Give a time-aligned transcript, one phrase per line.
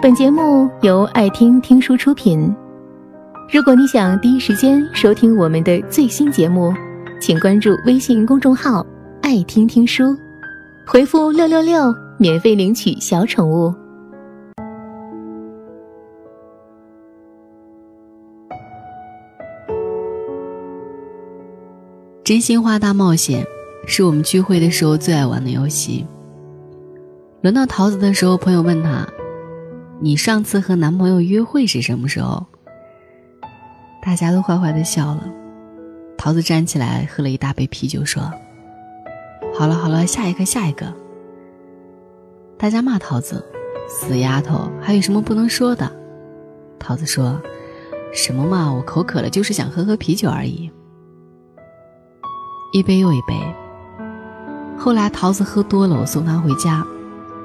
[0.00, 2.54] 本节目由爱听听书出品。
[3.52, 6.72] 如果你想第一时间收听我们的最新节目，
[7.20, 8.86] 请关注微信公众号
[9.20, 10.16] “爱听听书”，
[10.86, 13.74] 回复“六六六”免费领取小宠物。
[22.22, 23.44] 真心话大冒险
[23.84, 26.06] 是我们聚会的时候最爱玩的游戏。
[27.40, 29.04] 轮到桃子的时候，朋友问他
[30.00, 32.46] ：“你上次和男朋友约会是什么时候？”
[34.00, 35.28] 大家都坏坏的笑了。
[36.16, 38.22] 桃子站起来喝了一大杯啤酒，说
[39.54, 40.92] ：“好了好了，下一个下一个。”
[42.58, 43.44] 大家骂桃子
[43.88, 45.90] ：“死丫头，还有什么不能说的？”
[46.78, 47.40] 桃子说
[48.12, 50.70] ：“什么嘛，我口渴了，就是想喝喝啤酒而已。”
[52.72, 53.34] 一杯又一杯。
[54.76, 56.84] 后来桃子喝多了，我送她回家，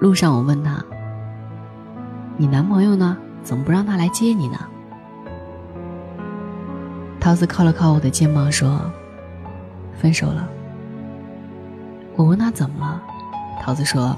[0.00, 0.84] 路上我问她
[2.38, 3.16] ：“你男朋友呢？
[3.42, 4.58] 怎么不让他来接你呢？”
[7.18, 8.80] 桃子靠了靠我的肩膀说
[10.00, 10.48] ：“分手了。”
[12.14, 13.02] 我问他怎么了，
[13.60, 14.16] 桃子说：“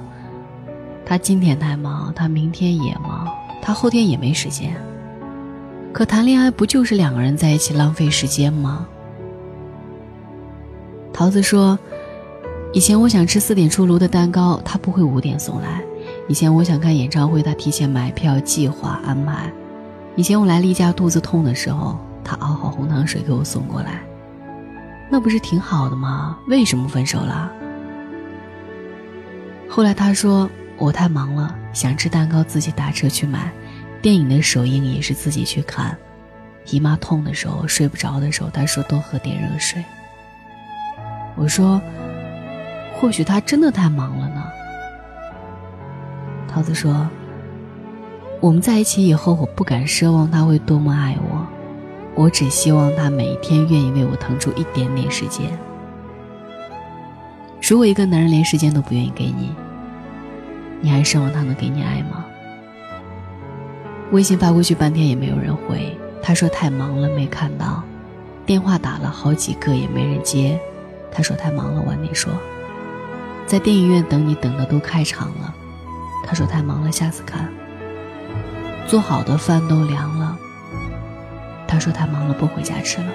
[1.04, 3.26] 他今天太忙，他明天也忙，
[3.62, 4.74] 他后天也没时间。
[5.92, 8.86] 可谈恋爱不就是两个人在一起浪费时间吗？”
[11.12, 11.78] 桃子说
[12.72, 15.80] ：“以前我想吃四点出炉的蛋糕，他不会五点送来；
[16.30, 19.50] 以前我想看演唱会，他提前买票、计划安排；
[20.14, 24.00] 以前我来例假肚子痛的时候，他熬好红糖水给我送过来。
[25.10, 26.38] 那不是挺好的吗？
[26.46, 27.50] 为什么分手了？”
[29.68, 33.50] 后来他说：“我太忙了，想吃蛋糕自己打车去买，
[34.00, 35.98] 电影的首映也是自己去看。
[36.66, 39.84] 姨妈痛的时候，睡不着的时候，他说多喝点热水。”
[41.34, 41.82] 我说
[42.94, 44.44] ：“或许他真的太忙了呢。”
[46.50, 47.08] 桃子说
[48.42, 51.46] ：“我们在一起以后，我不敢奢望他会多么爱我，
[52.16, 55.56] 我只希望他每一天愿意为我腾出一点点时间。
[57.62, 59.54] 如果一个男人连时间都不愿意给你，
[60.80, 62.24] 你还奢望他能给你爱吗？”
[64.10, 67.80] 微信发过去半天也没有人回，他说太忙了没看到，
[68.44, 70.58] 电话打了好几个也没人接。
[71.12, 72.32] 他说太忙了，晚点说。
[73.46, 75.54] 在电影院等你，等的都开场了。
[76.24, 77.48] 他说太忙了，下次看。
[78.86, 80.36] 做好的饭都凉了。
[81.66, 83.08] 他说太忙了，不回家吃了。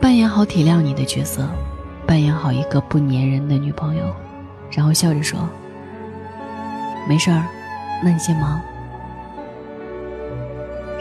[0.00, 1.48] 扮演好体谅你的角色，
[2.06, 4.14] 扮演好一个不粘人的女朋友，
[4.70, 5.38] 然后笑着说
[7.08, 7.44] ：“没事儿，
[8.02, 8.60] 那你先忙。”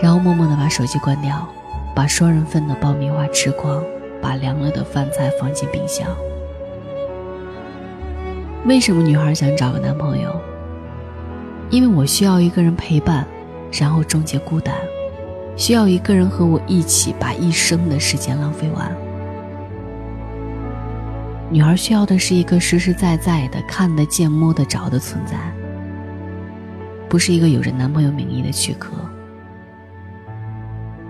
[0.02, 1.48] 然后默默的把手机关掉，
[1.96, 3.84] 把双人份的爆米花吃光。
[4.22, 6.06] 把凉了的饭菜放进冰箱。
[8.66, 10.40] 为什么女孩想找个男朋友？
[11.70, 13.26] 因为我需要一个人陪伴，
[13.72, 14.76] 然后终结孤单，
[15.56, 18.92] 需要一个人和我一起把一生的时间浪费完。
[21.50, 25.38] 女孩需要的是一个实实在在的、看得见、摸得着的存在，
[27.08, 28.92] 不是一个有着男朋友名义的躯壳。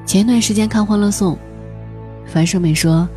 [0.05, 1.33] 前段时间看《欢乐颂》。
[2.25, 3.09] 樊胜美说：“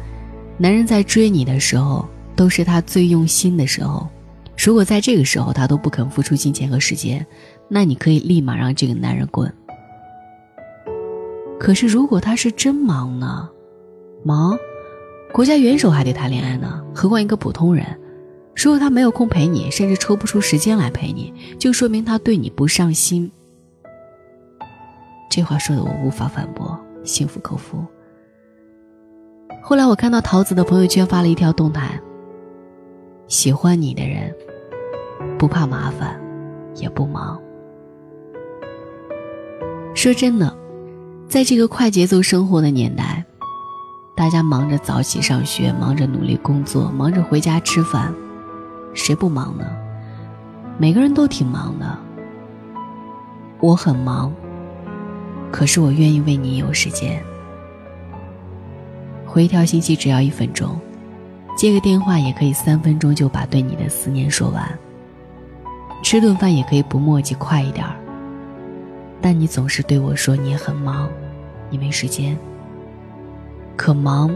[0.56, 4.09] 男人在追你的时候，都是他最用心的时候。
[4.65, 7.27] 如果在这个时候他都不肯付出金钱和时间，
[7.67, 9.53] 那你可以立马让这个男人滚。
[11.59, 13.51] 可是如果他是真忙呢？
[14.25, 14.56] 忙，
[15.33, 17.84] 国家元首还得谈恋爱呢，何况一个普通人？
[18.55, 23.33] 如果他没有空陪你，甚至抽不出时间来陪你，就说明他对你不上心。”
[25.28, 27.84] 这话说的我无法反驳，心服口服。
[29.61, 32.01] 后来我看到桃子的朋友圈发了一条动态。
[33.28, 34.34] 喜欢你的人，
[35.42, 36.16] 不怕麻烦，
[36.76, 37.36] 也不忙。
[39.92, 40.56] 说真的，
[41.26, 43.25] 在这个快节奏生活的年代，
[44.14, 48.14] 大家忙着早起上学，忙着努力工作，忙着回家吃饭，
[48.94, 49.66] 谁不忙呢？
[50.78, 51.98] 每个人都挺忙的。
[53.59, 54.33] 我很忙，
[55.50, 57.21] 可是我愿意为你有时间。
[59.27, 60.78] 回一条信息只要一分钟，
[61.56, 64.78] 接个电话也可以三分钟就把对你的思念说完。
[66.03, 67.95] 吃顿饭也可以不墨迹，快一点儿。
[69.21, 71.09] 但你总是对我说你很忙，
[71.71, 72.37] 你没时间。
[73.77, 74.34] 可忙，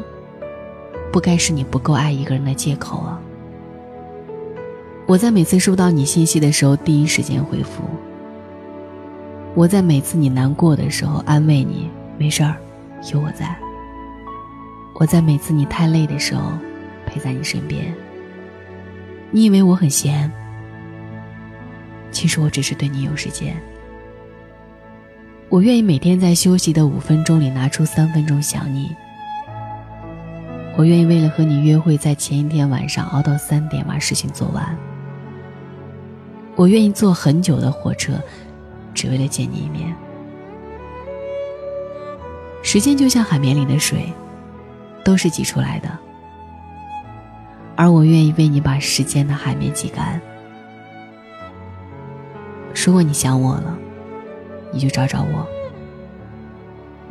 [1.12, 3.20] 不该是你不够爱一个人的借口啊！
[5.06, 7.82] 我在每次收到你信息的时候第一时间回复。
[9.54, 12.56] 我在每次你难过的时候安慰你，没事儿，
[13.12, 13.56] 有我在。
[14.98, 16.52] 我在每次你太累的时候，
[17.06, 17.92] 陪在你身边。
[19.30, 20.30] 你以为我很闲？
[22.16, 23.54] 其实我只是对你有时间。
[25.50, 28.90] 我愿意每天在休息的五分钟里拿出三分钟想你。
[30.78, 34.74] 我愿意为了和你约会，在前一天晚上熬到三点把事情做完。
[36.54, 38.14] 我愿意坐很久的火车，
[38.94, 39.94] 只为了见你一面。
[42.62, 44.10] 时间就像海绵里的水，
[45.04, 45.98] 都是挤出来的。
[47.76, 50.18] 而我愿意为你把时间的海绵挤干。
[52.86, 53.76] 如果你想我了，
[54.70, 55.44] 你就找找我。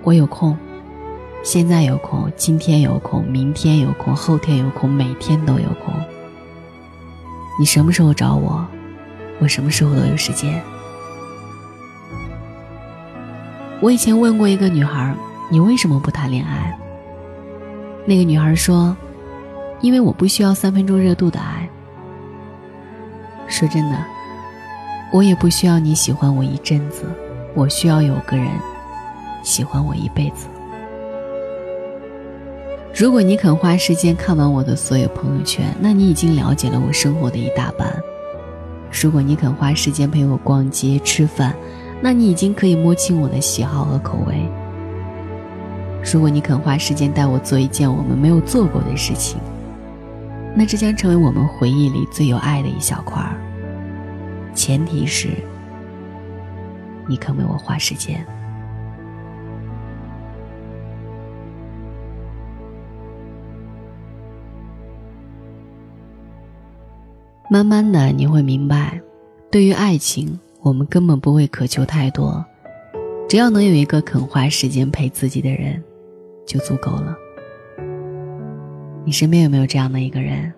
[0.03, 0.57] 我有空，
[1.43, 5.93] 现在有空，今天有空，明天有空，后天有空，每天都有空。
[7.59, 8.65] 你什么时候找我，
[9.39, 10.63] 我什么时候都有时间。
[13.81, 15.13] 我以前问过一个女孩，
[15.51, 16.73] 你为什么不谈恋爱？
[18.05, 18.95] 那个女孩说。
[19.81, 21.69] 因为我不需要三分钟热度的爱。
[23.45, 24.05] 说真的，
[25.15, 27.05] 我也不需要你喜欢我一阵子，
[27.53, 28.49] 我需要有个人
[29.43, 30.47] 喜欢我一辈子。
[32.93, 37.87] 如果你肯花时间看完我的所有朋友圈，那你已经了解了我生活的一大半；
[38.91, 41.55] 如果你肯花时间陪我逛街吃饭，
[42.01, 44.35] 那你已经可以摸清我的喜好和口味；
[46.03, 49.39] 如果你肯花时间带我做一件我们没有做过的事情。
[50.53, 53.39] 那这将成为我们回忆里最有爱的一小块儿。
[54.55, 55.27] 前提是，
[57.07, 58.25] 你肯为我花时间。
[67.47, 68.99] 慢慢的，你会明白，
[69.51, 72.43] 对于爱情，我们根本不会渴求太多，
[73.29, 75.81] 只要能有一个肯花时间陪自己的人，
[76.45, 77.15] 就足够了。
[79.05, 80.51] 你身边有没有这样的一个人？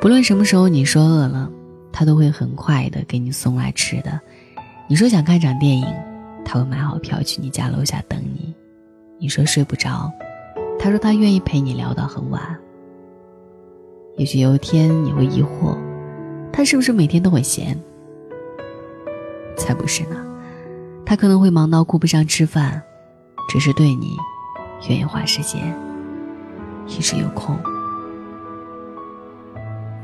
[0.00, 1.50] 不论什么时候你说饿了，
[1.96, 4.18] 他都会很快的给你送来吃的；
[4.88, 5.86] 你说想看场电影，
[6.44, 8.52] 他会买好票去你家楼下等你；
[9.20, 10.12] 你说睡不着，
[10.76, 12.42] 他说他愿意陪你聊到很晚。
[14.16, 15.78] 也许有一天你会疑惑，
[16.52, 17.80] 他是不是每天都很闲？
[19.56, 20.16] 才不是呢，
[21.06, 22.82] 他可能会忙到顾不上吃饭，
[23.48, 24.16] 只是对你
[24.88, 25.72] 愿意花时间。
[26.88, 27.56] 一直有空。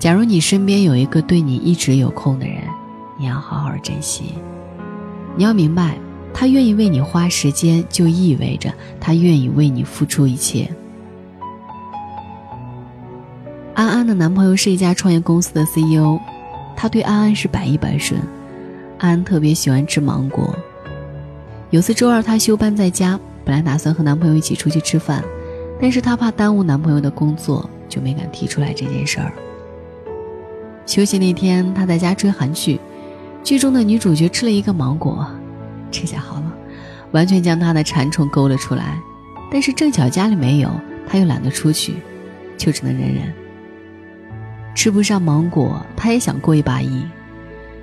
[0.01, 2.63] 假如你身边有一个对你一直有空的人，
[3.19, 4.33] 你要好好珍惜。
[5.37, 5.99] 你要明白，
[6.33, 10.67] 他愿意为你花时间，就意味着他愿意为你付出一切。
[13.75, 16.19] 安安的男朋友是一家创业公司的 CEO，
[16.75, 18.19] 他对安安是百依百顺。
[18.97, 20.55] 安安特别喜欢吃芒果。
[21.69, 25.23] 有次周二，她休班在家，本来打算和男朋友一起出去吃饭。
[25.79, 29.33] 但是她怕耽误男朋友的工作，就没敢提出来这件事儿。
[30.91, 32.81] 休息那天，他在家追韩剧，
[33.45, 35.25] 剧中的女主角吃了一个芒果，
[35.89, 36.53] 这下好了，
[37.13, 38.99] 完全将他的馋虫勾了出来。
[39.53, 40.69] 但是正巧家里没有，
[41.07, 41.95] 他又懒得出去，
[42.59, 43.33] 就只能忍忍。
[44.75, 47.09] 吃不上芒果，他也想过一把瘾，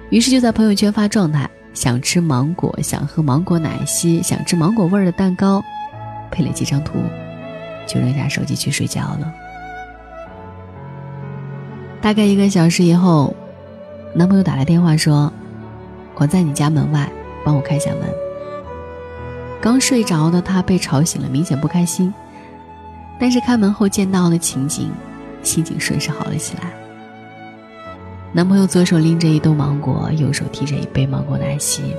[0.09, 5.63] 于是就在朋友圈发状态：想吃芒果，想喝芒果奶昔，想吃芒果味儿的蛋糕，
[6.29, 6.99] 配了几张图。
[7.87, 9.33] 就扔下手机去睡觉了。
[12.07, 13.35] 大概一个小时以后，
[14.13, 15.29] 男朋友打来电话说
[16.15, 17.11] ：“我在你家门外，
[17.43, 18.09] 帮我开下门。”
[19.59, 22.13] 刚睡着的他被吵醒了，明显不开心。
[23.19, 24.89] 但是开门后见到的情景，
[25.43, 26.71] 心情顺势好了起来。
[28.31, 31.93] 男朋友左手拎着一兜芒果，右手提着一杯芒果奶昔。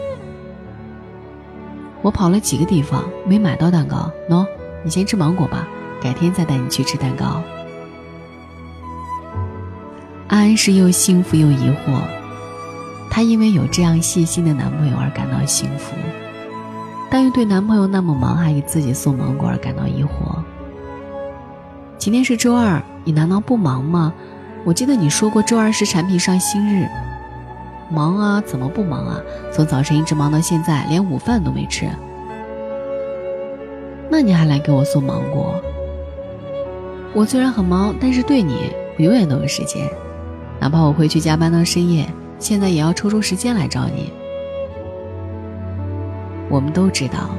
[2.00, 4.10] 我跑了几个地方，没买到蛋糕。
[4.30, 4.46] 喏，
[4.82, 5.68] 你先吃芒果吧。
[6.00, 7.42] 改天再带你去吃蛋糕。
[10.38, 12.00] 安是又幸福又疑惑，
[13.10, 15.96] 她因为有这样细心的男朋友而感到幸福，
[17.10, 20.08] 但又对男朋友那么忙还给自己送芒果而感到疑惑。
[21.98, 24.14] 今天是周二，你难道不忙吗？
[24.64, 26.86] 我记得你说过周二是产品上新日。
[27.90, 29.20] 忙啊，怎么不忙啊？
[29.52, 31.88] 从早晨一直忙到现在，连午饭都没吃。
[34.08, 35.60] 那你还来给我送芒果？
[37.12, 39.90] 我虽然很忙，但是对你，我永远都有时间。
[40.60, 44.12] 哪怕我回去加班到深夜，现在也要抽出时间来找你。
[46.50, 47.30] 我们都知道，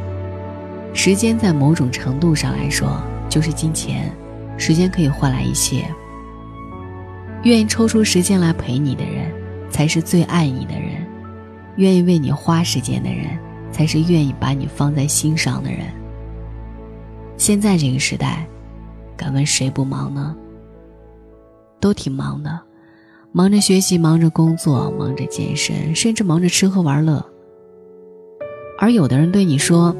[0.93, 4.11] 时间在某种程度上来说就是金钱，
[4.57, 5.85] 时间可以换来一切。
[7.43, 9.31] 愿意抽出时间来陪你的人，
[9.69, 11.01] 才是最爱你的人；
[11.77, 13.37] 愿意为你花时间的人，
[13.71, 15.81] 才是愿意把你放在心上的人。
[17.37, 18.45] 现在这个时代。
[19.17, 20.33] 敢问谁不忙呢？
[21.81, 22.57] 都挺忙的，
[23.31, 27.23] 忙着学习，忙着工作，忙着健身，甚至忙着吃喝玩乐。
[28.79, 29.95] 而有的人对你说：“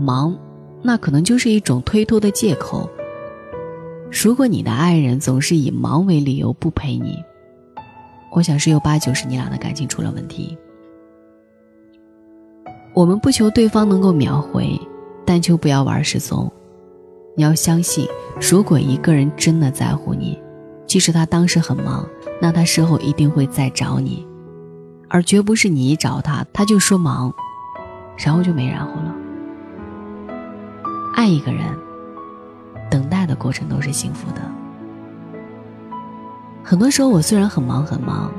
[0.00, 0.34] 忙，
[0.82, 2.88] 那可能就是一种推脱的借口。”
[4.10, 7.22] 如果你的爱人总是以忙为理由不陪你，
[8.32, 10.56] 我想十有八九是你俩的感情出了问题。
[12.94, 14.80] 我们不求对方能够秒回，
[15.26, 16.50] 但求不要玩失踪。
[17.36, 18.08] 你要相信，
[18.40, 20.38] 如果一个人真的在乎你，
[20.86, 22.08] 即使他当时很忙，
[22.40, 24.26] 那他事后一定会再找你，
[25.08, 27.32] 而绝不是你一找他，他就说忙，
[28.16, 29.14] 然后就没然后了。
[31.14, 31.64] 爱一个人，
[32.90, 34.42] 等待的过程都是幸福的。
[36.62, 38.30] 很多时候，我虽然很忙很忙，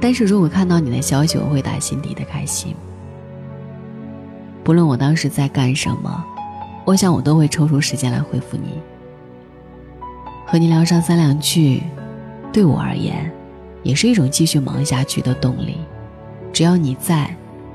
[0.00, 2.74] 但是如果看到你的消息，我会打心底的开心。
[4.62, 6.24] 不论我当时在干什么。
[6.84, 8.80] 我想，我都会抽出时间来回复你，
[10.46, 11.82] 和你聊上三两句，
[12.52, 13.28] 对我而言，
[13.86, 15.76] 也是一种继续忙下去的动力。
[16.52, 17.32] 只要你在，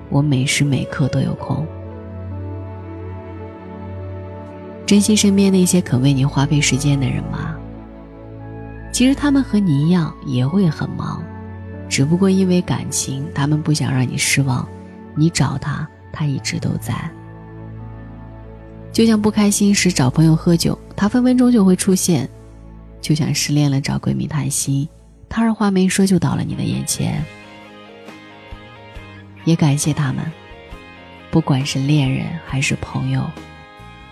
[0.09, 1.65] 我每时每刻都有空。
[4.85, 7.55] 珍惜身边那些肯为你花费时间的人吗？
[8.91, 11.23] 其实他们和你一样也会很忙，
[11.87, 14.67] 只不过因为感情，他们不想让你失望。
[15.15, 16.93] 你找他，他一直都在。
[18.91, 22.25] 就像不开心时找朋友喝酒，他分分钟就会出现；
[22.99, 24.85] 就像失恋了找闺蜜谈心，
[25.31, 27.23] 他二话没说就到了你的眼前。
[29.45, 30.29] 也感谢他们，
[31.31, 33.23] 不管是恋人还是朋友，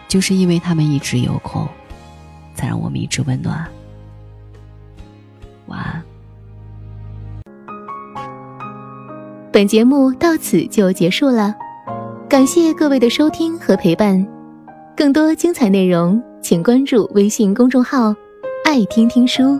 [0.08, 1.68] 就是因为他们一直有空，
[2.56, 3.68] 才让我们一直温暖。
[5.68, 6.02] 晚安。
[9.52, 11.54] 本节目到此就结束了，
[12.30, 14.26] 感谢各位的收听和陪伴。
[14.96, 18.16] 更多精彩内容，请关注微信公众号
[18.66, 19.60] “爱听听书”，